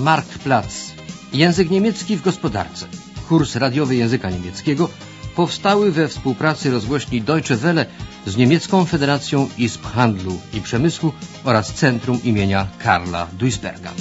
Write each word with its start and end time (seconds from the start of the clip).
Marktplatz. 0.00 0.94
Język 1.32 1.70
niemiecki 1.70 2.16
w 2.16 2.22
gospodarce. 2.22 2.86
Kurs 3.28 3.56
radiowy 3.56 3.96
języka 3.96 4.30
niemieckiego 4.30 4.88
powstały 5.36 5.92
we 5.92 6.08
współpracy 6.08 6.70
rozgłośni 6.70 7.22
Deutsche 7.22 7.56
Welle 7.56 7.86
z 8.26 8.36
Niemiecką 8.36 8.84
Federacją 8.84 9.48
Izb 9.58 9.84
Handlu 9.84 10.40
i 10.52 10.60
Przemysłu 10.60 11.12
oraz 11.44 11.74
Centrum 11.74 12.22
imienia 12.22 12.66
Karla 12.78 13.26
Duisberga. 13.32 13.92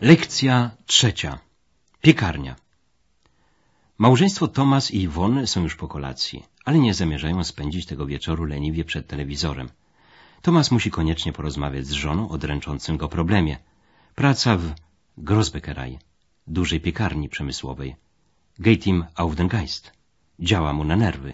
Lekcja 0.00 0.70
trzecia. 0.86 1.38
Piekarnia. 2.02 2.56
Małżeństwo 3.98 4.48
Tomas 4.48 4.90
i 4.90 5.02
Iwon 5.02 5.46
są 5.46 5.62
już 5.62 5.76
po 5.76 5.88
kolacji, 5.88 6.42
ale 6.66 6.78
nie 6.78 6.94
zamierzają 6.94 7.44
spędzić 7.44 7.86
tego 7.86 8.06
wieczoru 8.06 8.44
leniwie 8.44 8.84
przed 8.84 9.06
telewizorem. 9.06 9.68
Tomas 10.42 10.70
musi 10.70 10.90
koniecznie 10.90 11.32
porozmawiać 11.32 11.86
z 11.86 11.90
żoną 11.90 12.28
o 12.28 12.38
dręczącym 12.38 12.96
go 12.96 13.08
problemie. 13.08 13.58
Praca 14.14 14.56
w 14.56 14.64
Grossbäckerei, 15.18 15.98
dużej 16.46 16.80
piekarni 16.80 17.28
przemysłowej. 17.28 17.96
Geht 18.58 18.86
ihm 18.86 19.04
auf 19.14 19.34
den 19.36 19.48
Geist. 19.48 19.92
Działa 20.40 20.72
mu 20.72 20.84
na 20.84 20.96
nerwy. 20.96 21.32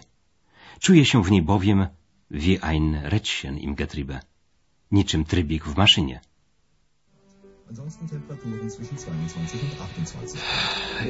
Czuje 0.79 1.05
się 1.05 1.23
w 1.23 1.31
niej 1.31 1.41
bowiem 1.41 1.87
wie 2.31 2.63
ein 2.63 3.01
Rädchen 3.03 3.57
im 3.57 3.75
Getriebe. 3.75 4.19
Niczym 4.91 5.25
trybik 5.25 5.65
w 5.65 5.75
maszynie. 5.77 6.21
Ansonsten 7.75 8.07
Temperaturen 8.07 8.69
zwischen 8.69 8.95
22 8.99 9.59
und 9.63 9.81
28. 9.81 10.39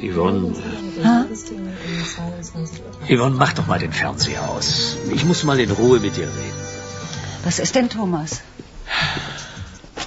Yvonne, 0.02 0.54
Ha? 1.04 1.26
Yvonne, 3.06 3.36
mach 3.36 3.52
doch 3.52 3.66
mal 3.66 3.78
den 3.78 3.92
Fernseher 3.92 4.48
aus. 4.48 4.96
Ich 5.12 5.26
muss 5.26 5.44
mal 5.44 5.60
in 5.60 5.70
Ruhe 5.70 6.00
mit 6.00 6.16
dir 6.16 6.22
reden. 6.22 6.60
Was 7.44 7.58
ist 7.58 7.74
denn, 7.74 7.90
Thomas? 7.90 8.40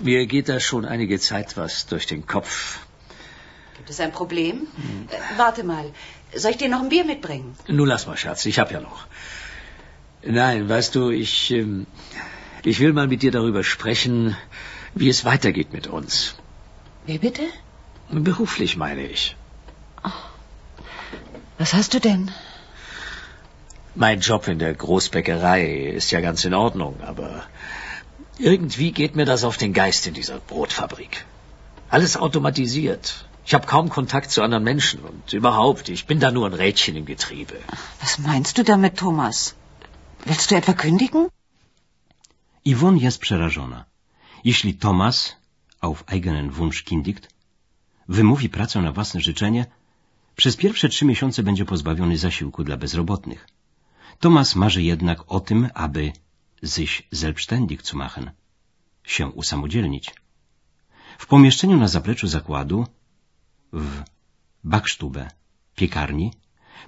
Mir 0.02 0.26
geht 0.26 0.50
da 0.50 0.60
schon 0.60 0.86
einige 0.86 1.20
Zeit 1.20 1.58
was 1.58 1.86
durch 1.86 2.08
den 2.08 2.26
Kopf. 2.26 2.80
Gibt 3.76 3.92
es 3.92 4.00
ein 4.00 4.12
Problem? 4.12 4.66
Äh, 5.12 5.38
warte 5.38 5.64
mal. 5.64 5.86
Soll 6.36 6.52
ich 6.52 6.58
dir 6.58 6.70
noch 6.70 6.82
ein 6.82 6.90
Bier 6.90 7.06
mitbringen? 7.06 7.56
Nun 7.68 7.88
lass 7.88 8.08
mal, 8.08 8.18
Schatz, 8.18 8.48
ich 8.48 8.58
hab 8.58 8.72
ja 8.72 8.82
noch. 8.82 9.06
Nein, 10.24 10.68
weißt 10.68 10.96
du, 10.96 11.12
ich, 11.12 11.52
ähm, 11.52 11.86
ich 12.64 12.80
will 12.80 12.94
mal 12.94 13.06
mit 13.06 13.22
dir 13.22 13.32
darüber 13.32 13.64
sprechen, 13.64 14.36
wie 14.96 15.08
es 15.08 15.24
weitergeht 15.24 15.72
mit 15.72 15.86
uns. 15.86 16.36
Wie 17.08 17.18
bitte? 17.18 17.44
Beruflich 18.10 18.76
meine 18.78 19.06
ich. 19.16 19.36
Was 21.58 21.74
hast 21.74 21.94
du 21.94 22.00
denn? 22.00 22.32
Mein 23.96 24.20
Job 24.20 24.48
in 24.48 24.60
der 24.60 24.74
Großbäckerei 24.74 25.62
ist 26.00 26.12
ja 26.12 26.20
ganz 26.22 26.44
in 26.50 26.54
Ordnung, 26.54 27.00
aber 27.12 27.30
irgendwie 28.38 28.92
geht 28.92 29.16
mir 29.16 29.26
das 29.26 29.44
auf 29.44 29.58
den 29.58 29.74
Geist 29.74 30.06
in 30.06 30.14
dieser 30.14 30.40
Brotfabrik. 30.52 31.26
Alles 31.90 32.18
automatisiert. 32.18 33.26
Ich 33.46 33.54
habe 33.54 33.66
kaum 33.66 33.90
Kontakt 33.90 34.30
zu 34.30 34.42
anderen 34.42 34.66
Menschen 34.66 35.00
und 35.00 35.32
überhaupt, 35.32 35.88
ich 35.88 36.06
bin 36.06 36.20
da 36.20 36.32
nur 36.32 36.46
ein 36.46 36.54
Rädchen 36.54 36.98
im 36.98 37.06
Getriebe. 37.06 37.58
Was 38.02 38.18
meinst 38.20 38.58
du 38.58 38.64
damit, 38.64 38.98
Thomas? 38.98 39.56
Willst 40.26 40.52
du 40.52 40.56
etwa 40.56 40.74
kündigen? 40.74 41.30
Iwon 42.66 42.98
jest 42.98 43.20
przerażona. 43.22 43.86
Jeśli 44.44 44.74
Tomas, 44.74 45.36
auf 45.82 46.04
eigenen 46.08 46.52
Wunsch 46.52 46.84
kündigt, 46.84 47.30
wymówi 48.08 48.50
pracę 48.50 48.82
na 48.82 48.92
własne 48.92 49.22
życzenie, 49.22 49.66
przez 50.36 50.56
pierwsze 50.56 50.90
trzy 50.90 51.06
miesiące 51.06 51.44
będzie 51.44 51.66
pozbawiony 51.66 52.18
zasiłku 52.18 52.64
dla 52.64 52.78
bezrobotnych. 52.78 53.48
Tomas 54.20 54.56
marzy 54.56 54.84
jednak 54.84 55.32
o 55.32 55.40
tym, 55.40 55.70
aby 55.74 56.14
sich 56.64 57.02
selbstständig 57.14 57.82
zu 57.82 57.98
machen, 57.98 58.32
się 59.04 59.28
usamodzielnić. 59.28 60.16
W 61.18 61.26
pomieszczeniu 61.28 61.78
na 61.78 61.88
zapleczu 61.88 62.28
zakładu, 62.28 62.88
w 63.74 64.04
Backstube, 64.64 65.32
piekarni, 65.76 66.34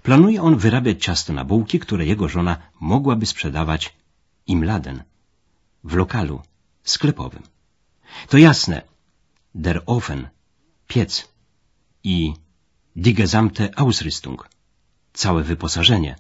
planuje 0.04 0.42
on 0.42 0.58
wyrabiać 0.58 1.04
ciasto 1.04 1.34
na 1.34 1.46
bułki, 1.46 1.80
które 1.80 2.06
jego 2.06 2.28
żona 2.28 2.58
mogłaby 2.80 3.26
sprzedawać 3.26 3.96
im 4.48 4.64
laden, 4.64 5.04
w 5.84 5.94
lokalu 5.94 6.42
sklepowym. 6.84 7.44
To 8.28 8.38
jasne, 8.38 8.82
der 9.56 9.82
Ofen, 9.86 10.30
piec 10.88 11.28
i 12.04 12.34
die 12.96 13.14
gesamte 13.14 13.72
Ausrüstung, 13.76 14.50
całe 15.14 15.44
wyposażenie, 15.44 16.16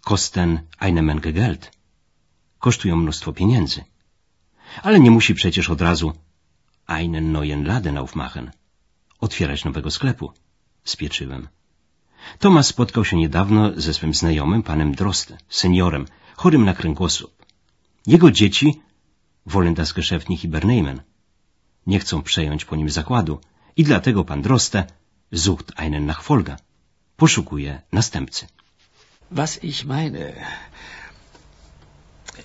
kosten 0.00 0.60
eine 0.78 1.02
Menge 1.02 1.32
Geld, 1.32 1.70
kosztują 2.58 2.96
mnóstwo 2.96 3.32
pieniędzy. 3.32 3.84
Ale 4.82 5.00
nie 5.00 5.10
musi 5.10 5.34
przecież 5.34 5.70
od 5.70 5.80
razu 5.80 6.12
einen 6.86 7.32
neuen 7.32 7.64
Laden 7.64 7.98
aufmachen, 7.98 8.50
otwierać 9.20 9.64
nowego 9.64 9.90
sklepu 9.90 10.32
z 10.84 10.96
pieczywem. 10.96 11.48
Tomasz 12.38 12.66
spotkał 12.66 13.04
się 13.04 13.16
niedawno 13.16 13.72
ze 13.76 13.94
swym 13.94 14.14
znajomym, 14.14 14.62
panem 14.62 14.94
Droste, 14.94 15.38
seniorem, 15.48 16.06
chorym 16.36 16.64
na 16.64 16.74
kręgosłup. 16.74 17.46
Jego 18.06 18.30
dzieci 18.30 18.80
wollen 19.44 19.74
das 19.74 19.94
Geschäft 19.94 20.28
nicht 20.28 20.44
übernehmen. 20.44 21.02
Nie 21.86 21.98
chcą 21.98 22.22
przejąć 22.22 22.64
po 22.64 22.76
nim 22.76 22.90
zakładu 22.90 23.40
i 23.76 23.84
dlatego 23.84 24.24
pan 24.24 24.42
Droste 24.42 24.86
sucht 25.32 25.72
einen 25.76 26.06
Nachfolger. 26.06 26.56
Poszukuje 27.16 27.82
następcy. 27.92 28.46
Was 29.30 29.64
ich 29.64 29.84
meine. 29.84 30.32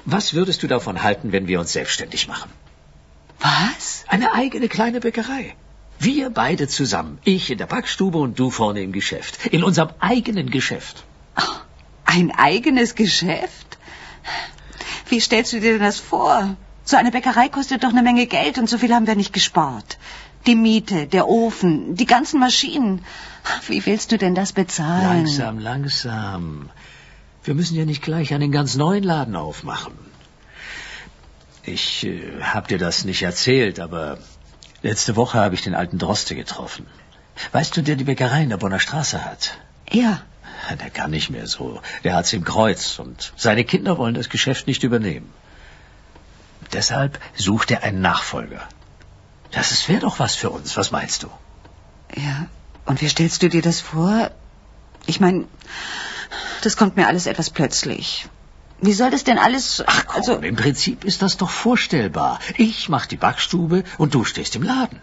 Was 0.05 0.33
würdest 0.33 0.61
du 0.63 0.67
davon 0.67 1.03
halten, 1.03 1.31
wenn 1.31 1.47
wir 1.47 1.59
uns 1.59 1.71
selbstständig 1.71 2.27
machen? 2.27 2.49
Was? 3.39 4.05
Eine 4.07 4.33
eigene 4.33 4.67
kleine 4.67 4.99
Bäckerei. 4.99 5.55
Wir 5.99 6.29
beide 6.29 6.67
zusammen. 6.67 7.19
Ich 7.23 7.51
in 7.51 7.57
der 7.57 7.67
Backstube 7.67 8.17
und 8.17 8.39
du 8.39 8.49
vorne 8.49 8.81
im 8.81 8.91
Geschäft. 8.91 9.45
In 9.47 9.63
unserem 9.63 9.89
eigenen 9.99 10.49
Geschäft. 10.49 11.03
Ein 12.05 12.31
eigenes 12.31 12.95
Geschäft? 12.95 13.77
Wie 15.09 15.19
stellst 15.19 15.53
du 15.53 15.59
dir 15.59 15.73
denn 15.73 15.87
das 15.89 15.99
vor? 15.99 16.55
So 16.89 16.97
eine 16.97 17.11
Bäckerei 17.11 17.49
kostet 17.49 17.83
doch 17.83 17.89
eine 17.89 18.01
Menge 18.01 18.25
Geld 18.25 18.57
und 18.57 18.67
so 18.67 18.79
viel 18.79 18.91
haben 18.95 19.05
wir 19.05 19.15
nicht 19.15 19.31
gespart. 19.31 19.99
Die 20.47 20.55
Miete, 20.55 21.05
der 21.05 21.27
Ofen, 21.27 21.93
die 21.95 22.07
ganzen 22.07 22.39
Maschinen. 22.39 23.05
Wie 23.67 23.85
willst 23.85 24.11
du 24.11 24.17
denn 24.17 24.33
das 24.33 24.53
bezahlen? 24.53 25.27
Langsam, 25.27 25.59
langsam. 25.59 26.71
Wir 27.43 27.53
müssen 27.53 27.77
ja 27.77 27.85
nicht 27.85 28.01
gleich 28.01 28.33
einen 28.33 28.51
ganz 28.51 28.75
neuen 28.75 29.03
Laden 29.03 29.35
aufmachen. 29.35 29.93
Ich 31.61 32.07
äh, 32.07 32.41
hab 32.41 32.69
dir 32.69 32.79
das 32.79 33.05
nicht 33.05 33.21
erzählt, 33.21 33.79
aber 33.79 34.17
letzte 34.81 35.15
Woche 35.15 35.37
habe 35.37 35.53
ich 35.53 35.61
den 35.61 35.75
alten 35.75 35.99
Droste 35.99 36.33
getroffen. 36.33 36.87
Weißt 37.51 37.77
du, 37.77 37.83
der 37.83 37.97
die 37.97 38.05
Bäckerei 38.05 38.41
in 38.41 38.49
der 38.49 38.57
Bonner 38.57 38.79
Straße 38.79 39.23
hat? 39.23 39.59
Ja. 39.91 40.23
Der 40.71 40.89
kann 40.89 41.11
nicht 41.11 41.29
mehr 41.29 41.45
so. 41.45 41.81
Der 42.03 42.15
hat's 42.15 42.33
im 42.33 42.43
Kreuz 42.43 42.97
und 42.97 43.31
seine 43.35 43.63
Kinder 43.63 43.99
wollen 43.99 44.15
das 44.15 44.29
Geschäft 44.29 44.65
nicht 44.65 44.83
übernehmen. 44.83 45.31
Deshalb 46.73 47.19
sucht 47.35 47.71
er 47.71 47.83
einen 47.83 48.01
Nachfolger. 48.01 48.67
Das 49.51 49.87
wäre 49.89 50.01
doch 50.01 50.19
was 50.19 50.35
für 50.35 50.49
uns. 50.49 50.77
Was 50.77 50.91
meinst 50.91 51.23
du? 51.23 51.29
Ja. 52.15 52.47
Und 52.85 53.01
wie 53.01 53.09
stellst 53.09 53.41
du 53.43 53.49
dir 53.49 53.61
das 53.61 53.81
vor? 53.81 54.31
Ich 55.05 55.19
meine, 55.19 55.45
das 56.63 56.77
kommt 56.77 56.95
mir 56.95 57.07
alles 57.07 57.25
etwas 57.25 57.49
plötzlich. 57.49 58.27
Wie 58.81 58.93
soll 58.93 59.11
das 59.11 59.23
denn 59.23 59.39
alles... 59.39 59.83
Ach 59.85 60.05
komm, 60.07 60.15
also, 60.17 60.35
im 60.35 60.55
Prinzip 60.55 61.03
ist 61.03 61.21
das 61.21 61.37
doch 61.37 61.49
vorstellbar. 61.49 62.39
Ich 62.57 62.87
mach 62.89 63.05
die 63.05 63.17
Backstube 63.17 63.83
und 63.97 64.13
du 64.13 64.23
stehst 64.23 64.55
im 64.55 64.63
Laden. 64.63 65.01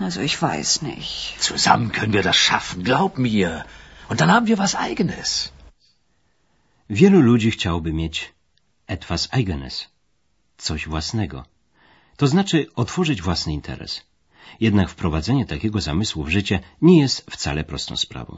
also 0.00 0.20
ich 0.20 0.40
weiß 0.40 0.82
nicht. 0.82 1.36
Zusammen 1.40 1.92
können 1.92 2.12
wir 2.12 2.22
das 2.22 2.36
schaffen, 2.36 2.84
glaub 2.84 3.18
mir. 3.18 3.64
Und 4.08 4.20
dann 4.20 4.32
haben 4.32 4.46
wir 4.46 4.58
was 4.58 4.74
Eigenes. 4.74 5.52
Wielu 6.88 7.20
ludzi 7.20 7.50
chciałoby 7.50 7.92
mieć 7.92 8.32
etwas 8.86 9.28
eigenes, 9.30 9.88
coś 10.66 10.88
własnego. 10.88 11.44
To 12.16 12.26
znaczy 12.26 12.66
otworzyć 12.76 13.22
własny 13.22 13.52
interes. 13.52 13.92
Jednak 14.60 14.90
wprowadzenie 14.90 15.46
takiego 15.46 15.80
zamysłu 15.80 16.24
w 16.24 16.28
życie 16.28 16.60
nie 16.82 17.00
jest 17.00 17.30
wcale 17.30 17.64
prostą 17.64 17.96
sprawą. 17.96 18.36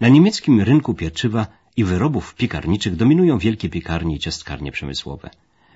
Na 0.00 0.08
niemieckim 0.08 0.60
rynku 0.60 0.94
pieczywa 0.94 1.46
i 1.76 1.84
wyrobów 1.84 2.34
piekarniczych 2.34 2.96
dominują 2.96 3.38
wielkie 3.38 3.68
piekarnie 3.68 4.16
i 4.16 4.18
ciastkarnie 4.18 4.72
przemysłowe. 4.72 5.30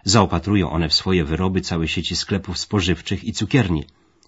Zaopatrują 0.05 0.71
one 0.71 0.89
w 0.89 0.95
swoje 0.95 1.25
wyroby 1.25 1.61
całe 1.61 1.89
sieci 1.89 2.17
sklepów 2.17 2.59
spożywczych 2.59 3.25
i 3.25 3.33
cukierni. 3.33 3.85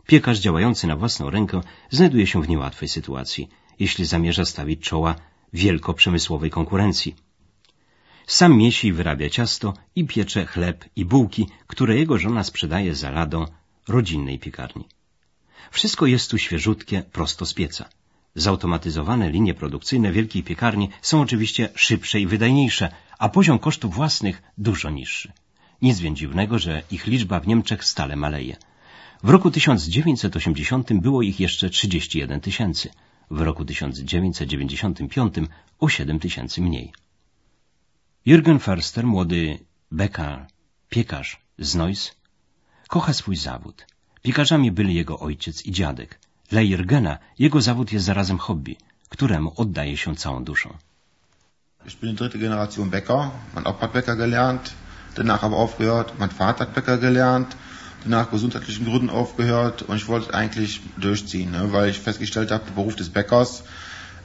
Piekarz 0.07 0.39
działający 0.39 0.87
na 0.87 0.97
własną 0.97 1.31
rękę 1.31 1.61
znajduje 1.91 2.27
się 2.27 2.43
w 2.43 2.49
niełatwej 2.49 2.89
sytuacji, 2.89 3.49
jeśli 3.79 4.05
zamierza 4.05 4.45
stawić 4.45 4.81
czoła 4.81 5.15
wielkoprzemysłowej 5.53 6.51
konkurencji. 6.51 7.17
Sam 8.27 8.57
miesi 8.57 8.89
i 8.89 8.93
wyrabia 8.93 9.31
ciasto 9.31 9.75
i 9.97 10.05
piecze 10.05 10.47
chleb 10.47 10.85
i 10.97 11.05
bułki, 11.05 11.47
które 11.67 11.97
jego 11.97 12.19
żona 12.19 12.45
sprzedaje 12.45 12.95
za 12.95 13.11
ladą 13.11 13.47
rodzinnej 13.89 14.39
piekarni. 14.39 14.85
Wszystko 15.71 16.07
jest 16.07 16.31
tu 16.31 16.39
świeżutkie, 16.39 17.03
prosto 17.03 17.47
z 17.47 17.55
pieca. 17.55 17.89
Zautomatyzowane 18.35 19.31
linie 19.31 19.55
produkcyjne 19.55 20.13
wielkiej 20.13 20.43
piekarni 20.43 20.89
są 21.03 21.21
oczywiście 21.21 21.69
szybsze 21.75 22.21
i 22.21 22.27
wydajniejsze, 22.27 22.89
a 23.19 23.29
poziom 23.29 23.59
kosztów 23.59 23.95
własnych 23.95 24.43
dużo 24.59 24.91
niższy. 24.91 25.33
Nic 25.83 26.01
więc 26.01 26.19
dziwnego, 26.19 26.59
że 26.59 26.83
ich 26.91 27.07
liczba 27.07 27.41
w 27.41 27.47
Niemczech 27.47 27.85
stale 27.85 28.17
maleje. 28.17 28.57
W 29.23 29.31
roku 29.31 29.51
1980 29.51 30.93
było 30.93 31.23
ich 31.23 31.41
jeszcze 31.41 31.71
31 31.71 32.41
tysięcy, 32.41 32.91
w 33.31 33.41
roku 33.41 33.65
1995 33.65 35.35
o 35.79 35.89
7 35.89 36.19
tysięcy 36.19 36.61
mniej. 36.61 36.93
Jürgen 38.27 38.59
Förster, 38.59 39.05
młody 39.05 39.59
bekar, 39.91 40.47
piekarz 40.89 41.41
z 41.59 41.75
Neuss, 41.75 42.13
kocha 42.89 43.13
swój 43.13 43.37
zawód. 43.37 43.87
Piekarzami 44.23 44.73
byli 44.73 44.95
jego 44.95 45.19
ojciec 45.19 45.67
i 45.67 45.73
dziadek. 45.73 46.19
Dla 46.51 46.61
Jürgena 46.61 47.19
jego 47.39 47.61
zawód 47.61 47.93
jest 47.93 48.07
zarazem 48.07 48.39
hobby, 48.39 48.77
któremu 49.09 49.53
oddaje 49.57 49.97
się 49.97 50.17
całą 50.17 50.45
duszą. 50.45 50.75
Ich 51.87 52.01
bin 52.01 52.15
dritte 52.17 52.39
Generation 52.39 52.91
Bäcker. 52.91 53.31
Mein 53.55 53.67
Opa 53.67 53.81
hat 53.81 53.93
Bäcker 53.93 54.17
gelernt, 54.17 54.75
danach 55.15 55.45
aber 55.45 55.57
aufgehört. 55.57 56.19
Mein 56.19 56.31
Vater 56.31 56.61
hat 56.61 56.75
Bäcker 56.75 56.99
gelernt, 56.99 57.57
danach 58.05 58.31
gesundheitlichen 58.31 58.85
Gründen 58.87 59.11
aufgehört. 59.11 59.83
Und 59.83 59.97
ich 59.97 60.09
wollte 60.09 60.35
eigentlich 60.35 60.81
durchziehen, 60.97 61.51
ne, 61.53 61.73
weil 61.73 61.91
ich 61.91 62.01
festgestellt 62.01 62.51
habe, 62.51 62.65
der 62.65 62.75
Beruf 62.75 62.97
des 62.97 63.11
Bäckers 63.11 63.63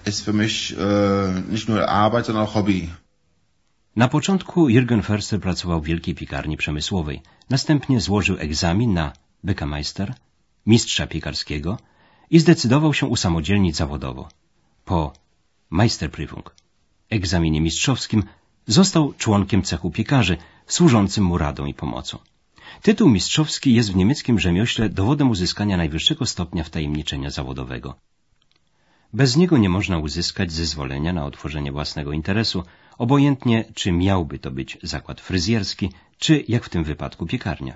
ist 0.05 0.21
für 0.21 0.33
mich 0.33 0.75
äh, 0.75 1.39
nicht 1.55 1.69
nur 1.69 1.87
Arbeit, 1.87 2.25
sondern 2.25 2.45
auch 2.45 2.55
Hobby. 2.55 2.89
Na 3.95 4.07
początku 4.07 4.69
Jürgen 4.69 5.01
Förster 5.01 5.39
pracował 5.39 5.81
w 5.81 5.85
wielkiej 5.85 6.15
piekarni 6.15 6.57
przemysłowej. 6.57 7.21
Następnie 7.49 7.99
złożył 7.99 8.37
egzamin 8.39 8.93
na 8.93 9.13
Bäckermeister, 9.43 10.13
mistrza 10.65 11.07
piekarskiego 11.07 11.77
i 12.29 12.39
zdecydował 12.39 12.93
się 12.93 13.05
usamodzielnić 13.05 13.75
zawodowo. 13.75 14.29
Po 14.85 15.13
Meisterprüfung, 15.71 16.43
egzaminie 17.09 17.61
mistrzowskim, 17.61 18.23
został 18.67 19.13
członkiem 19.13 19.61
cechu 19.63 19.91
piekarzy, 19.91 20.37
służącym 20.67 21.23
mu 21.23 21.37
radą 21.37 21.65
i 21.65 21.73
pomocą. 21.73 22.17
Tytuł 22.81 23.09
mistrzowski 23.09 23.73
jest 23.73 23.91
w 23.91 23.95
niemieckim 23.95 24.39
rzemiośle 24.39 24.89
dowodem 24.89 25.29
uzyskania 25.29 25.77
najwyższego 25.77 26.25
stopnia 26.25 26.63
wtajemniczenia 26.63 27.29
zawodowego. 27.29 27.95
Bez 29.13 29.35
niego 29.35 29.57
nie 29.57 29.69
można 29.69 29.97
uzyskać 29.97 30.51
zezwolenia 30.51 31.13
na 31.13 31.25
otworzenie 31.25 31.71
własnego 31.71 32.13
interesu, 32.13 32.63
obojętnie 33.05 33.57
czy 33.73 33.91
miałby 33.91 34.39
to 34.39 34.51
być 34.51 34.77
zakład 34.83 35.21
fryzjerski, 35.21 35.91
czy 36.17 36.43
jak 36.47 36.63
w 36.65 36.69
tym 36.69 36.83
wypadku 36.83 37.25
piekarnia. 37.25 37.75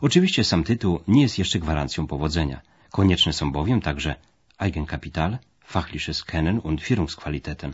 Oczywiście 0.00 0.44
sam 0.44 0.64
tytuł 0.64 1.00
nie 1.08 1.22
jest 1.22 1.38
jeszcze 1.38 1.58
gwarancją 1.58 2.06
powodzenia. 2.06 2.60
Konieczne 2.90 3.32
są 3.32 3.52
bowiem 3.52 3.80
także 3.80 4.14
Eigenkapital, 4.58 5.38
fachliches 5.64 6.24
Kennen 6.24 6.60
und 6.64 6.80
Führungsqualitäten, 6.82 7.72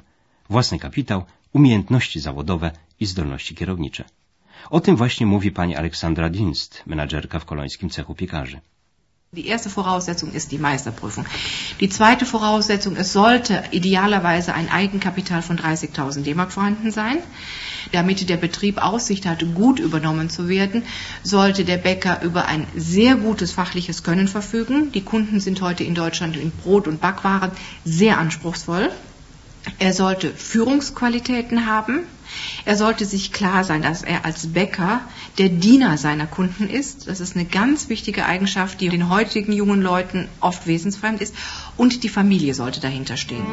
własny 0.50 0.78
kapitał, 0.78 1.24
umiejętności 1.52 2.20
zawodowe 2.20 2.70
i 3.00 3.06
zdolności 3.06 3.54
kierownicze. 3.54 4.04
O 4.70 4.80
tym 4.80 4.96
właśnie 4.96 5.26
mówi 5.26 5.50
pani 5.50 5.76
Aleksandra 5.76 6.28
Dienst, 6.30 6.82
menadżerka 6.86 7.38
w 7.38 7.44
kolońskim 7.44 7.90
cechu 7.90 8.14
piekarzy. 8.14 8.60
Die 9.32 9.46
erste 9.46 9.70
Voraussetzung 9.70 10.32
ist 10.32 10.50
die 10.50 10.58
Meisterprüfung. 10.58 11.24
Die 11.78 11.88
zweite 11.88 12.26
Voraussetzung, 12.26 12.96
es 12.96 13.12
sollte 13.12 13.62
idealerweise 13.70 14.54
ein 14.54 14.68
Eigenkapital 14.68 15.40
von 15.40 15.56
30.000 15.56 16.22
D-Mark 16.22 16.50
vorhanden 16.50 16.90
sein. 16.90 17.18
Damit 17.92 18.28
der 18.28 18.38
Betrieb 18.38 18.82
Aussicht 18.82 19.26
hatte, 19.26 19.46
gut 19.46 19.78
übernommen 19.78 20.30
zu 20.30 20.48
werden, 20.48 20.82
sollte 21.22 21.64
der 21.64 21.76
Bäcker 21.76 22.22
über 22.22 22.46
ein 22.46 22.66
sehr 22.74 23.14
gutes 23.14 23.52
fachliches 23.52 24.02
Können 24.02 24.26
verfügen. 24.26 24.90
Die 24.90 25.04
Kunden 25.04 25.38
sind 25.38 25.60
heute 25.60 25.84
in 25.84 25.94
Deutschland 25.94 26.36
in 26.36 26.50
Brot- 26.50 26.88
und 26.88 27.00
Backwaren 27.00 27.52
sehr 27.84 28.18
anspruchsvoll. 28.18 28.90
Er 29.78 29.92
sollte 29.92 30.30
Führungsqualitäten 30.30 31.66
haben. 31.66 32.00
Er 32.64 32.76
sollte 32.76 33.04
sich 33.04 33.32
klar 33.32 33.64
sein, 33.64 33.82
dass 33.82 34.02
er 34.02 34.24
als 34.24 34.52
Bäcker 34.52 35.00
der 35.38 35.48
Diener 35.48 35.96
seiner 35.98 36.26
Kunden 36.26 36.68
ist. 36.68 37.08
Das 37.08 37.20
ist 37.20 37.36
eine 37.36 37.44
ganz 37.44 37.88
wichtige 37.88 38.26
Eigenschaft, 38.26 38.80
die 38.80 38.88
den 38.88 39.08
heutigen 39.08 39.52
jungen 39.52 39.82
Leuten 39.82 40.28
oft 40.40 40.66
wesensfremd 40.66 41.20
ist. 41.20 41.34
Und 41.76 42.02
die 42.02 42.08
Familie 42.08 42.54
sollte 42.54 42.80
dahinter 42.80 43.16
stehen. 43.16 43.46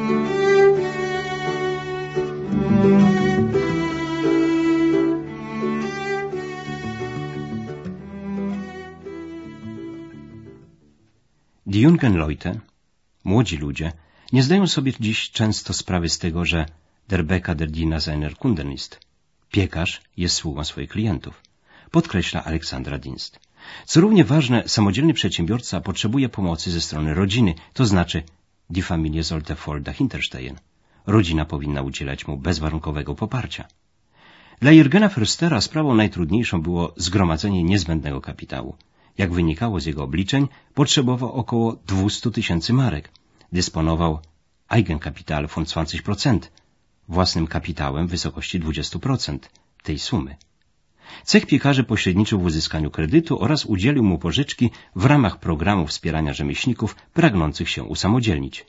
Die 11.65 11.81
jungen 11.81 12.15
Leute, 12.15 12.61
młodzi 13.23 13.57
ludzie, 13.57 13.91
nie 14.33 14.43
zdają 14.43 14.67
sobie 14.67 14.93
dziś 14.99 15.31
często 15.31 15.73
sprawy 15.73 16.09
z 16.09 16.19
tego, 16.19 16.45
że 16.45 16.65
der 17.07 17.67
Diener 17.67 18.01
seiner 18.01 18.35
Kunden 18.35 18.71
ist. 18.71 18.99
Piekarz 19.51 20.01
jest 20.17 20.35
sługą 20.35 20.63
swoich 20.63 20.89
klientów, 20.89 21.41
podkreśla 21.91 22.43
Aleksandra 22.43 22.97
Dienst. 22.99 23.39
Co 23.85 24.01
równie 24.01 24.23
ważne, 24.23 24.63
samodzielny 24.67 25.13
przedsiębiorca 25.13 25.81
potrzebuje 25.81 26.29
pomocy 26.29 26.71
ze 26.71 26.81
strony 26.81 27.13
rodziny, 27.13 27.55
to 27.73 27.85
znaczy 27.85 28.23
die 28.69 28.83
Familie 28.83 29.23
sollte 29.23 29.55
voll 29.55 29.83
dahinterstehen. 29.83 30.55
Rodzina 31.07 31.45
powinna 31.45 31.81
udzielać 31.81 32.27
mu 32.27 32.37
bezwarunkowego 32.37 33.15
poparcia. 33.15 33.67
Dla 34.61 34.71
Jürgena 34.71 35.09
Förstera 35.09 35.61
sprawą 35.61 35.95
najtrudniejszą 35.95 36.61
było 36.61 36.93
zgromadzenie 36.97 37.63
niezbędnego 37.63 38.21
kapitału. 38.21 38.75
Jak 39.17 39.33
wynikało 39.33 39.79
z 39.79 39.85
jego 39.85 40.03
obliczeń, 40.03 40.47
potrzebował 40.73 41.31
około 41.31 41.75
200 41.87 42.31
tysięcy 42.31 42.73
marek. 42.73 43.11
Dysponował 43.51 44.19
Eigenkapital 44.69 45.47
von 45.47 45.63
20%, 45.65 46.39
własnym 47.07 47.47
kapitałem 47.47 48.07
w 48.07 48.11
wysokości 48.11 48.59
20% 48.59 49.39
tej 49.83 49.99
sumy. 49.99 50.35
Cech 51.23 51.45
piekarzy 51.45 51.83
pośredniczył 51.83 52.39
w 52.39 52.45
uzyskaniu 52.45 52.91
kredytu 52.91 53.41
oraz 53.41 53.65
udzielił 53.65 54.03
mu 54.03 54.17
pożyczki 54.17 54.71
w 54.95 55.05
ramach 55.05 55.39
programu 55.39 55.87
wspierania 55.87 56.33
rzemieślników 56.33 56.95
pragnących 57.13 57.69
się 57.69 57.83
usamodzielnić. 57.83 58.65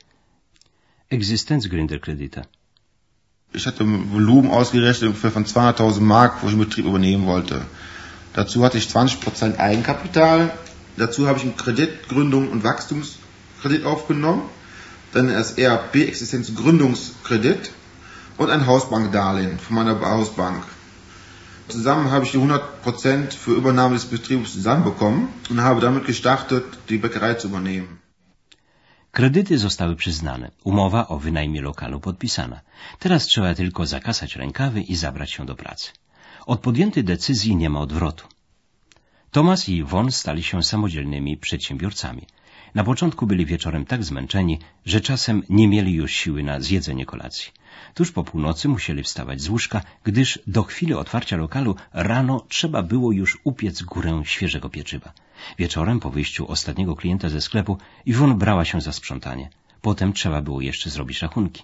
Existenzgründerkredite. 1.09 2.45
Ich 3.53 3.63
hatte 3.63 3.83
ein 3.83 4.03
Volumen 4.11 4.51
ausgerechnet 4.51 5.11
ungefähr 5.11 5.31
von 5.31 5.43
200.000 5.43 6.01
Mark, 6.01 6.41
wo 6.41 6.47
ich 6.47 6.55
den 6.55 6.65
Betrieb 6.65 6.85
übernehmen 6.85 7.25
wollte. 7.25 7.65
Dazu 8.33 8.63
hatte 8.63 8.77
ich 8.77 8.85
20% 8.85 9.57
Eigenkapital. 9.57 10.51
Dazu 10.97 11.27
habe 11.27 11.39
ich 11.39 11.43
einen 11.45 11.57
Kreditgründung 11.57 12.51
und 12.51 12.63
Wachstumskredit 12.63 13.85
aufgenommen. 13.85 14.43
Dann 15.13 15.27
das 15.27 15.57
ERP 15.57 15.95
Existenzgründungskredit 15.95 17.71
und 18.39 18.49
ein 18.49 18.65
Hausbankdarlehen 18.65 19.59
von 19.59 19.75
meiner 19.75 19.99
Hausbank. 20.15 20.63
Zusammen 21.67 22.09
habe 22.09 22.25
ich 22.25 22.31
die 22.31 22.39
100% 22.39 23.33
für 23.43 23.53
Übernahme 23.61 23.95
des 23.95 24.09
zusammenbekommen 24.55 25.27
und 25.49 25.61
habe 25.61 25.81
damit 25.81 26.05
gestartet, 26.05 26.65
die 26.89 26.97
Bäckerei 26.97 27.33
zu 27.35 27.47
übernehmen. 27.47 27.99
Kredyty 29.11 29.57
zostały 29.57 29.95
przyznane, 29.95 30.51
umowa 30.63 31.07
o 31.07 31.19
wynajmie 31.19 31.61
lokalu 31.61 31.99
podpisana. 31.99 32.61
Teraz 32.99 33.25
trzeba 33.25 33.55
tylko 33.55 33.85
zakasać 33.85 34.35
rękawy 34.35 34.81
i 34.81 34.95
zabrać 34.95 35.31
się 35.31 35.45
do 35.45 35.55
pracy. 35.55 35.91
Od 36.45 36.59
podjętej 36.59 37.03
decyzji 37.03 37.55
nie 37.55 37.69
ma 37.69 37.79
odwrotu. 37.79 38.27
Tomas 39.31 39.69
i 39.69 39.83
Von 39.83 40.11
stali 40.11 40.43
się 40.43 40.63
samodzielnymi 40.63 41.37
przedsiębiorcami. 41.37 42.27
Na 42.75 42.83
początku 42.83 43.27
byli 43.27 43.45
wieczorem 43.45 43.85
tak 43.85 44.03
zmęczeni, 44.03 44.59
że 44.85 45.01
czasem 45.01 45.43
nie 45.49 45.67
mieli 45.67 45.93
już 45.93 46.11
siły 46.11 46.43
na 46.43 46.61
zjedzenie 46.61 47.05
kolacji. 47.05 47.58
Tuż 47.93 48.11
po 48.11 48.23
północy 48.23 48.67
musieli 48.67 49.03
wstawać 49.03 49.41
z 49.41 49.49
łóżka, 49.49 49.81
gdyż 50.03 50.39
do 50.47 50.63
chwili 50.63 50.93
otwarcia 50.93 51.37
lokalu 51.37 51.75
rano 51.93 52.45
trzeba 52.49 52.83
było 52.83 53.11
już 53.11 53.37
upiec 53.43 53.81
górę 53.81 54.21
świeżego 54.25 54.69
pieczywa. 54.69 55.13
Wieczorem, 55.57 55.99
po 55.99 56.09
wyjściu 56.09 56.51
ostatniego 56.51 56.95
klienta 56.95 57.29
ze 57.29 57.41
sklepu, 57.41 57.77
Iwon 58.05 58.37
brała 58.37 58.65
się 58.65 58.81
za 58.81 58.91
sprzątanie. 58.91 59.49
Potem 59.81 60.13
trzeba 60.13 60.41
było 60.41 60.61
jeszcze 60.61 60.89
zrobić 60.89 61.21
rachunki. 61.21 61.63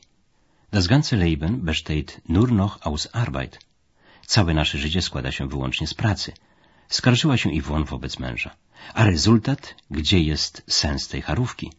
Das 0.72 0.88
ganze 0.88 1.16
Leben 1.16 1.62
besteht 1.62 2.22
nur 2.30 2.52
noch 2.52 2.80
aus 2.82 3.08
Arbeit. 3.14 3.60
Całe 4.26 4.54
nasze 4.54 4.78
życie 4.78 5.02
składa 5.02 5.32
się 5.32 5.48
wyłącznie 5.48 5.88
z 5.88 5.94
pracy. 5.94 6.34
Skarżyła 6.90 7.38
się 7.38 7.52
Iwon 7.52 7.84
wobec 7.84 8.20
męża. 8.20 8.56
A 8.94 9.06
rezultat? 9.06 9.76
Gdzie 9.92 10.20
jest 10.20 10.64
sens 10.68 11.08
tej 11.08 11.22
charówki? 11.22 11.72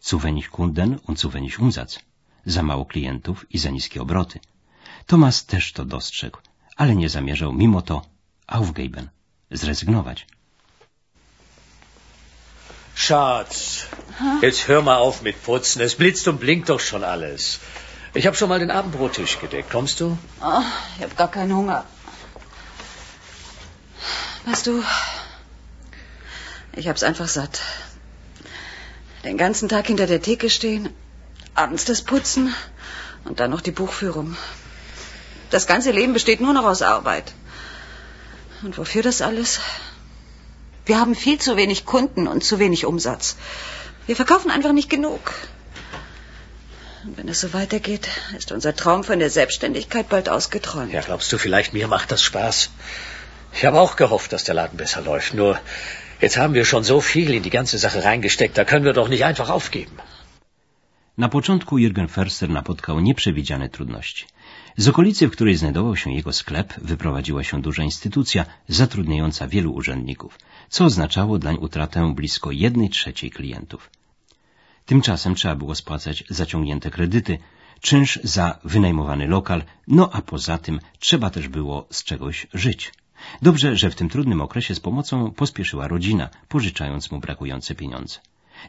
Zu 0.00 0.18
wenig 0.18 0.48
Kunden 0.48 0.98
und 1.06 1.18
zu 1.18 1.30
wenig 1.30 1.60
Umsatz. 1.60 2.07
Za 2.54 2.62
mało 2.62 2.84
klientów 2.92 3.46
i 3.50 3.58
za 3.58 3.70
niskie 3.70 4.02
obroty. 4.02 4.40
Tomas 5.06 5.44
też 5.44 5.72
to 5.72 5.84
dostrzegł, 5.84 6.38
ale 6.76 6.96
nie 6.96 7.08
zamierzał 7.08 7.52
mimo 7.52 7.82
to 7.82 8.02
aufgeben, 8.46 9.08
zrezygnować. 9.50 10.26
Schatz, 12.94 13.86
jetzt 14.42 14.60
hör 14.68 14.82
mal 14.82 14.96
auf 14.96 15.22
mit 15.22 15.36
Putzen. 15.36 15.82
Es 15.82 15.94
blitzt 15.94 16.28
und 16.28 16.40
blinkt 16.40 16.68
doch 16.68 16.80
schon 16.80 17.04
alles. 17.04 17.60
Ich 18.14 18.26
habe 18.26 18.36
schon 18.36 18.48
mal 18.48 18.58
den 18.58 18.70
Abendbrottisch 18.70 19.38
gedeckt. 19.40 19.70
Kommst 19.70 20.00
du? 20.00 20.06
Oh, 20.40 20.62
ich 20.96 21.02
habe 21.04 21.14
gar 21.14 21.30
keinen 21.30 21.52
Hunger. 21.54 21.84
Weißt 24.46 24.66
du, 24.66 24.82
ich 26.76 26.88
hab's 26.88 27.02
einfach 27.02 27.28
satt. 27.28 27.60
Den 29.24 29.36
ganzen 29.36 29.68
Tag 29.68 29.86
hinter 29.86 30.06
der 30.06 30.22
Theke 30.22 30.48
stehen, 30.48 30.88
abends 31.58 31.84
das 31.84 32.02
Putzen 32.02 32.54
und 33.24 33.40
dann 33.40 33.50
noch 33.50 33.60
die 33.60 33.70
Buchführung. 33.70 34.36
Das 35.50 35.66
ganze 35.66 35.90
Leben 35.90 36.12
besteht 36.12 36.40
nur 36.40 36.52
noch 36.52 36.64
aus 36.64 36.82
Arbeit. 36.82 37.32
Und 38.62 38.78
wofür 38.78 39.02
das 39.02 39.22
alles? 39.22 39.60
Wir 40.86 40.98
haben 40.98 41.14
viel 41.14 41.38
zu 41.38 41.56
wenig 41.56 41.84
Kunden 41.84 42.26
und 42.26 42.44
zu 42.44 42.58
wenig 42.58 42.86
Umsatz. 42.86 43.36
Wir 44.06 44.16
verkaufen 44.16 44.50
einfach 44.50 44.72
nicht 44.72 44.88
genug. 44.88 45.34
Und 47.04 47.16
wenn 47.16 47.28
es 47.28 47.40
so 47.40 47.52
weitergeht, 47.52 48.08
ist 48.36 48.52
unser 48.52 48.74
Traum 48.74 49.04
von 49.04 49.18
der 49.18 49.30
Selbstständigkeit 49.30 50.08
bald 50.08 50.28
ausgeträumt. 50.28 50.92
Ja, 50.92 51.00
glaubst 51.00 51.32
du 51.32 51.38
vielleicht, 51.38 51.72
mir 51.72 51.88
macht 51.88 52.10
das 52.10 52.22
Spaß? 52.22 52.70
Ich 53.52 53.64
habe 53.64 53.80
auch 53.80 53.96
gehofft, 53.96 54.32
dass 54.32 54.44
der 54.44 54.54
Laden 54.54 54.76
besser 54.76 55.00
läuft. 55.00 55.34
Nur, 55.34 55.58
jetzt 56.20 56.36
haben 56.36 56.54
wir 56.54 56.64
schon 56.64 56.84
so 56.84 57.00
viel 57.00 57.32
in 57.32 57.42
die 57.42 57.50
ganze 57.50 57.78
Sache 57.78 58.04
reingesteckt, 58.04 58.58
da 58.58 58.64
können 58.64 58.84
wir 58.84 58.92
doch 58.92 59.08
nicht 59.08 59.24
einfach 59.24 59.48
aufgeben. 59.48 59.96
Na 61.18 61.28
początku 61.28 61.78
Jürgen 61.78 62.08
Förster 62.08 62.50
napotkał 62.50 63.00
nieprzewidziane 63.00 63.68
trudności. 63.68 64.24
Z 64.76 64.88
okolicy, 64.88 65.28
w 65.28 65.30
której 65.30 65.56
znajdował 65.56 65.96
się 65.96 66.12
jego 66.12 66.32
sklep, 66.32 66.74
wyprowadziła 66.80 67.44
się 67.44 67.62
duża 67.62 67.82
instytucja 67.82 68.44
zatrudniająca 68.68 69.48
wielu 69.48 69.72
urzędników, 69.72 70.38
co 70.68 70.84
oznaczało 70.84 71.38
dlań 71.38 71.56
utratę 71.60 72.14
blisko 72.14 72.50
jednej 72.50 72.90
trzeciej 72.90 73.30
klientów. 73.30 73.90
Tymczasem 74.86 75.34
trzeba 75.34 75.54
było 75.56 75.74
spłacać 75.74 76.24
zaciągnięte 76.28 76.90
kredyty, 76.90 77.38
czynsz 77.80 78.18
za 78.22 78.58
wynajmowany 78.64 79.26
lokal, 79.26 79.62
no 79.88 80.10
a 80.12 80.22
poza 80.22 80.58
tym 80.58 80.80
trzeba 80.98 81.30
też 81.30 81.48
było 81.48 81.86
z 81.90 82.04
czegoś 82.04 82.46
żyć. 82.54 82.92
Dobrze, 83.42 83.76
że 83.76 83.90
w 83.90 83.94
tym 83.94 84.08
trudnym 84.08 84.40
okresie 84.40 84.74
z 84.74 84.80
pomocą 84.80 85.30
pospieszyła 85.30 85.88
rodzina, 85.88 86.30
pożyczając 86.48 87.10
mu 87.10 87.20
brakujące 87.20 87.74
pieniądze. 87.74 88.18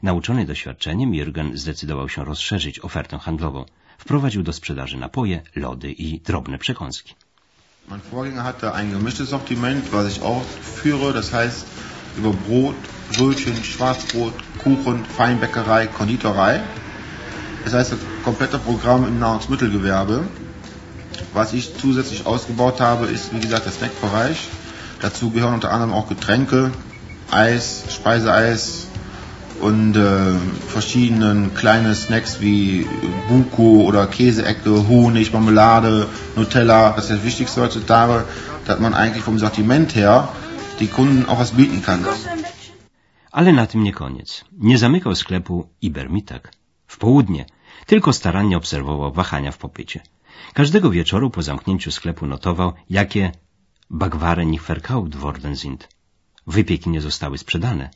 Nauczony 0.03 0.45
doświadczeniem, 0.45 1.11
Jürgen 1.11 1.57
zdecydował 1.57 2.09
się 2.09 2.25
rozszerzyć 2.25 2.79
ofertę 2.79 3.17
handlową. 3.17 3.65
Wprowadził 3.97 4.43
do 4.43 4.53
sprzedaży 4.53 4.97
napoje, 4.97 5.41
lody 5.55 5.91
i 5.91 6.19
drobne 6.19 6.57
przekąski. 6.57 7.15
Mein 7.89 8.01
Vorgänger 8.11 8.43
hatte 8.43 8.71
ein 8.73 8.91
gemischtes 8.91 9.29
Sortiment, 9.29 9.89
was 9.91 10.11
ich 10.11 10.21
auch 10.21 10.43
führe. 10.61 11.13
Das 11.13 11.33
heißt, 11.33 11.65
über 12.17 12.31
Brot, 12.33 12.75
Brötchen, 13.13 13.63
Schwarzbrot, 13.63 14.33
Kuchen, 14.63 15.05
Feinbäckerei, 15.05 15.87
Konditorei. 15.87 16.61
Das 17.63 17.73
heißt, 17.73 17.91
das 17.91 17.99
komplette 18.23 18.59
Programm 18.59 19.07
im 19.07 19.19
Nahrungsmittelgewerbe. 19.19 20.23
Was 21.33 21.53
ich 21.53 21.77
zusätzlich 21.77 22.25
ausgebaut 22.25 22.79
habe, 22.79 23.07
ist, 23.07 23.33
wie 23.33 23.39
gesagt, 23.39 23.65
der 23.65 23.71
Snackbereich. 23.71 24.47
Dazu 25.01 25.31
gehören 25.31 25.55
unter 25.55 25.71
anderem 25.71 25.93
auch 25.93 26.07
Getränke, 26.07 26.71
Eis, 27.31 27.85
Speiseeis, 27.89 28.88
und 29.61 29.95
äh, 29.95 30.33
verschiedenen 30.67 31.51
Snacks 31.95 32.41
wie 32.41 32.87
Buko 33.27 33.83
oder 33.83 34.07
Käseecke, 34.07 34.87
Honig, 34.87 35.33
Marmelade, 35.33 36.07
Nutella. 36.35 36.93
Das 36.95 37.05
ist 37.05 37.17
das 37.17 37.23
Wichtigste 37.23 37.61
heutzutage, 37.61 38.25
dass 38.65 38.79
man 38.79 38.93
eigentlich 38.93 39.23
vom 39.23 39.39
Sortiment 39.39 39.95
her 39.95 40.29
die 40.79 40.87
Kunden 40.87 41.25
auch 41.29 41.39
was 41.39 41.51
bieten 41.51 41.81
kann. 41.81 42.05
Ale 43.31 43.53
na 43.53 43.65
tym 43.67 43.83
nie 43.83 43.93
koniec. 43.93 44.45
Nie 44.57 44.77
zamykał 44.77 45.15
sklepu 45.15 45.69
Ibermitak. 45.81 46.51
W 46.87 46.97
południe 46.97 47.45
tylko 47.85 48.13
starannie 48.13 48.57
obserwował 48.57 49.11
wahania 49.11 49.51
w 49.51 49.57
popycie. 49.57 49.99
Każdego 50.53 50.91
wieczoru 50.91 51.29
po 51.29 51.41
zamknięciu 51.41 51.91
sklepu 51.91 52.27
notował, 52.27 52.73
jakie 52.89 53.31
Bagwaren 53.89 54.51
nicht 54.51 54.65
verkauft 54.65 55.15
worden 55.15 55.55
sind. 55.55 55.87
Wypieki 56.47 56.89
nie 56.89 57.01
zostały 57.01 57.37
sprzedane. 57.37 57.89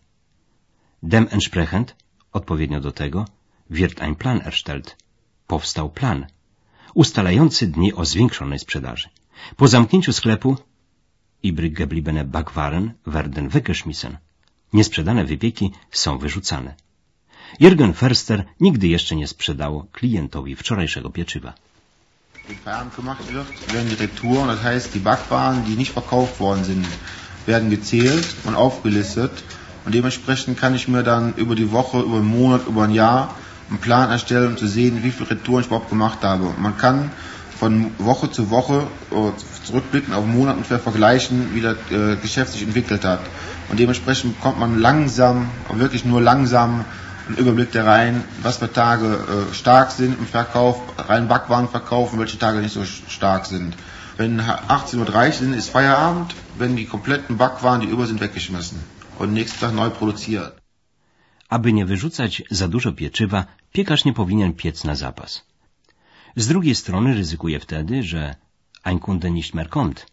Dementsprechend, 1.03 1.95
odpowiednio 2.31 2.79
do 2.79 2.91
tego, 2.91 3.25
wird 3.69 4.01
ein 4.01 4.15
Plan 4.15 4.41
erstellt. 4.41 4.95
Powstał 5.47 5.89
plan, 5.89 6.25
ustalający 6.93 7.67
dni 7.67 7.93
o 7.93 8.05
zwiększonej 8.05 8.59
sprzedaży. 8.59 9.09
Po 9.57 9.67
zamknięciu 9.67 10.13
sklepu 10.13 10.57
übrig 11.43 11.73
gebliebene 11.73 12.23
Backwaren 12.23 12.93
werden 13.05 13.49
weggeschmissen. 13.49 14.17
Niesprzedane 14.73 15.25
wypieki 15.25 15.71
są 15.91 16.17
wyrzucane. 16.17 16.75
Jürgen 17.59 17.93
Förster 17.93 18.45
nigdy 18.59 18.87
jeszcze 18.87 19.15
nie 19.15 19.27
sprzedał 19.27 19.87
klientowi 19.91 20.55
wczorajszego 20.55 21.09
pieczywa. 21.09 21.53
Wenn 22.47 22.57
Feierabend 22.57 22.95
gemacht 22.95 23.25
wird, 23.25 23.73
werden 23.73 23.89
die 23.89 23.95
Retouren, 23.95 24.47
das 24.47 24.63
heißt 24.63 24.93
die 24.93 24.99
Backwaren, 24.99 25.63
die 25.63 25.77
nicht 25.77 25.93
verkauft 25.93 26.39
worden 26.39 26.63
sind, 26.65 26.87
werden 27.47 27.69
gezählt 27.69 28.35
und 28.45 28.55
aufgelistet 28.55 29.43
Und 29.85 29.93
dementsprechend 29.93 30.59
kann 30.59 30.75
ich 30.75 30.87
mir 30.87 31.03
dann 31.03 31.33
über 31.35 31.55
die 31.55 31.71
Woche, 31.71 31.99
über 31.99 32.17
einen 32.17 32.27
Monat, 32.27 32.67
über 32.67 32.83
ein 32.83 32.91
Jahr 32.91 33.35
einen 33.69 33.79
Plan 33.79 34.09
erstellen, 34.09 34.51
um 34.51 34.57
zu 34.57 34.67
sehen, 34.67 35.03
wie 35.03 35.11
viele 35.11 35.31
Retouren 35.31 35.61
ich 35.61 35.67
überhaupt 35.67 35.89
gemacht 35.89 36.19
habe. 36.23 36.53
Man 36.59 36.77
kann 36.77 37.11
von 37.59 37.91
Woche 37.97 38.29
zu 38.31 38.49
Woche 38.49 38.87
äh, 39.11 39.63
zurückblicken 39.65 40.13
auf 40.13 40.25
Monat 40.25 40.55
ungefähr 40.55 40.79
vergleichen, 40.79 41.53
wie 41.53 41.61
das 41.61 41.77
äh, 41.91 42.15
Geschäft 42.17 42.53
sich 42.53 42.63
entwickelt 42.63 43.05
hat. 43.05 43.19
Und 43.69 43.79
dementsprechend 43.79 44.37
bekommt 44.37 44.59
man 44.59 44.79
langsam, 44.79 45.49
wirklich 45.73 46.05
nur 46.05 46.21
langsam, 46.21 46.85
einen 47.27 47.37
Überblick 47.37 47.71
der 47.71 47.85
rein, 47.85 48.23
was 48.41 48.57
für 48.57 48.71
Tage 48.71 49.05
äh, 49.05 49.53
stark 49.53 49.91
sind 49.91 50.19
im 50.19 50.27
Verkauf, 50.27 50.81
rein 51.07 51.29
Backwaren 51.29 51.69
verkaufen, 51.69 52.19
welche 52.19 52.37
Tage 52.37 52.59
nicht 52.59 52.73
so 52.73 52.83
stark 52.83 53.45
sind. 53.45 53.75
Wenn 54.17 54.41
18.30 54.41 54.97
Uhr 54.97 55.31
sind, 55.31 55.53
ist 55.53 55.69
Feierabend, 55.69 56.35
wenn 56.57 56.75
die 56.75 56.85
kompletten 56.85 57.37
Backwaren, 57.37 57.81
die 57.81 57.87
über 57.87 58.05
sind, 58.05 58.19
weggeschmissen 58.19 58.92
und 59.19 59.33
nächsten 59.33 59.59
Tag 59.59 59.73
neu 59.73 59.89
produziert. 59.89 60.61
Aby 61.49 61.73
nie 61.73 61.85
wyrzucać 61.85 62.43
za 62.51 62.67
dużo 62.67 62.91
pieczywa, 62.91 63.45
piekarz 63.73 64.05
nie 64.05 64.13
powinien 64.13 64.53
piec 64.53 64.83
na 64.83 64.95
zapas. 64.95 65.45
Z 66.35 66.47
drugiej 66.47 66.75
strony 66.75 67.13
ryzykuje 67.13 67.59
wtedy, 67.59 68.03
że 68.03 68.35
ein 68.83 68.99
Kunde 68.99 69.31
nicht 69.31 69.53
mehr 69.53 69.69
kommt. 69.69 70.05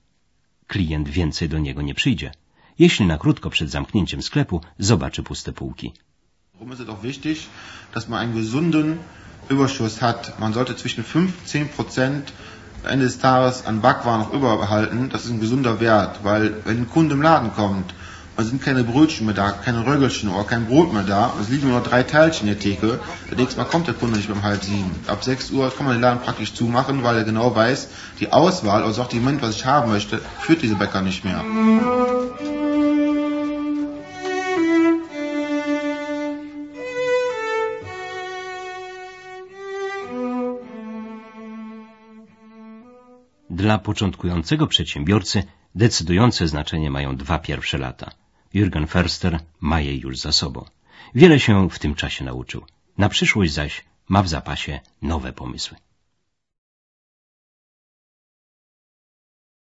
Klient 0.67 1.09
więcej 1.09 1.49
do 1.49 1.59
niego 1.59 1.83
nie 1.83 1.95
przyjdzie, 1.95 2.33
jeśli 2.79 3.07
na 3.07 3.19
krótko 3.19 3.51
przed 3.51 3.71
zamknięciem 3.71 4.23
sklepu 4.23 4.61
zobaczy 4.79 5.23
puste 5.23 5.53
półki. 5.53 5.93
Warum 6.55 6.73
ist 6.73 6.81
es 6.81 6.89
auch 6.89 7.03
wichtig, 7.03 7.39
dass 7.95 8.09
man 8.09 8.21
einen 8.21 8.35
gesunden 8.35 8.99
Überschuss 9.49 10.01
hat? 10.01 10.39
Man 10.39 10.53
sollte 10.53 10.75
zwischen 10.77 11.05
5 11.05 11.41
und 11.41 11.49
10 11.49 11.69
Prozent 11.69 12.33
Ende 12.85 13.07
des 13.07 13.19
Tages 13.19 13.65
an 13.67 13.81
Backwaren 13.81 14.21
noch 14.21 14.33
überhalten. 14.33 15.09
Das 15.09 15.25
ist 15.25 15.31
ein 15.31 15.41
gesunder 15.41 15.81
Wert, 15.81 16.21
weil 16.23 16.55
wenn 16.65 16.77
ein 16.83 16.91
Kunde 16.91 17.15
im 17.15 17.23
Laden 17.23 17.53
kommt 17.55 17.95
es 18.41 18.49
sind 18.49 18.63
keine 18.63 18.85
Brötchen 18.85 19.27
mehr 19.27 19.35
da, 19.35 19.51
keine 19.51 19.87
Röggelchen 19.87 20.29
oder 20.31 20.45
kein 20.45 20.67
Brot 20.67 20.93
mehr 20.93 21.03
da. 21.03 21.33
Es 21.41 21.49
liegen 21.49 21.69
nur 21.69 21.79
noch 21.79 21.87
drei 21.87 22.03
Teilchen 22.03 22.49
in 22.49 22.55
der 22.55 22.63
Theke. 22.63 23.01
Das 23.29 23.39
nächste 23.39 23.61
Mal 23.61 23.67
kommt 23.67 23.87
der 23.87 23.95
Kunde 23.95 24.17
nicht 24.17 24.31
um 24.31 24.43
halb 24.43 24.63
sieben. 24.63 24.91
Ab 25.07 25.25
sechs 25.25 25.51
Uhr 25.51 25.73
kann 25.75 25.87
man 25.87 25.95
den 25.97 26.03
Laden 26.03 26.21
praktisch 26.21 26.55
zumachen, 26.55 27.03
weil 27.03 27.17
er 27.17 27.25
genau 27.25 27.55
weiß, 27.55 27.89
die 28.21 28.33
Auswahl, 28.33 28.83
die 29.13 29.21
Moment, 29.21 29.43
was 29.43 29.57
ich 29.57 29.65
haben 29.65 29.91
möchte, 29.91 30.21
führt 30.41 30.63
diese 30.63 30.77
Bäcker 30.77 31.03
nicht 31.03 31.25
mehr. 31.25 31.45
Dla 43.51 43.79
początkującego 43.79 44.67
przedsiębiorcy 44.67 45.43
decydujące 45.75 46.49
znaczenie 46.49 46.91
mają 46.91 47.17
dwa 47.17 47.39
pierwsze 47.39 47.79
lata. 47.79 48.20
Jürgen 48.55 48.87
Förster 48.87 49.41
ma 49.61 49.81
je 49.81 49.97
już 49.97 50.19
za 50.19 50.33
sobą. 50.33 50.65
Wiele 51.15 51.41
się 51.41 51.71
w 51.71 51.79
tym 51.79 51.95
czasie 51.95 52.25
nauczył. 52.25 52.65
Na 52.99 53.09
przyszłość 53.09 53.53
zaś 53.53 53.85
ma 54.09 54.23
w 54.23 54.29
zapasie 54.29 54.81
nowe 55.03 55.33
pomysły. 55.33 55.77